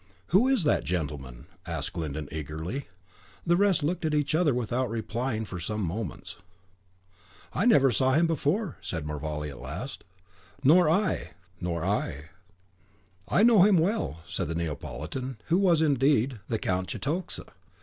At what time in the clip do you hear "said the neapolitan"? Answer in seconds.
14.27-15.37